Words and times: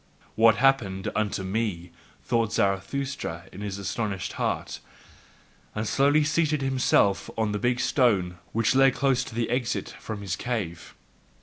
"What 0.33 0.55
happeneth 0.55 1.15
unto 1.15 1.43
me?" 1.43 1.91
thought 2.23 2.53
Zarathustra 2.53 3.43
in 3.51 3.61
his 3.61 3.77
astonished 3.77 4.33
heart, 4.33 4.79
and 5.75 5.87
slowly 5.87 6.23
seated 6.23 6.63
himself 6.63 7.29
on 7.37 7.51
the 7.51 7.59
big 7.59 7.79
stone 7.79 8.39
which 8.51 8.73
lay 8.73 8.89
close 8.89 9.23
to 9.25 9.35
the 9.35 9.51
exit 9.51 9.91
from 9.99 10.21
his 10.21 10.35
cave. 10.35 10.95